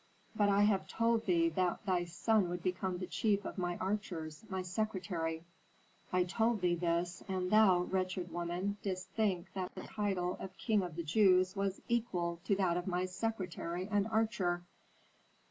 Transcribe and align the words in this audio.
But 0.35 0.49
I 0.49 0.63
have 0.63 0.87
told 0.87 1.27
thee 1.27 1.47
that 1.49 1.85
thy 1.85 2.05
son 2.05 2.49
would 2.49 2.63
become 2.63 2.97
the 2.97 3.05
chief 3.05 3.45
of 3.45 3.59
my 3.59 3.77
archers, 3.77 4.43
my 4.49 4.63
secretary. 4.63 5.43
I 6.11 6.23
told 6.23 6.61
thee 6.61 6.73
this, 6.73 7.21
and 7.27 7.51
thou, 7.51 7.81
wretched 7.81 8.31
woman, 8.31 8.77
didst 8.81 9.09
think 9.09 9.53
that 9.53 9.75
the 9.75 9.83
title 9.83 10.37
of 10.39 10.57
king 10.57 10.81
of 10.81 10.95
the 10.95 11.03
Jews 11.03 11.55
was 11.55 11.83
equal 11.87 12.39
to 12.45 12.55
that 12.55 12.77
of 12.77 12.87
my 12.87 13.05
secretary 13.05 13.87
and 13.91 14.07
archer. 14.07 14.63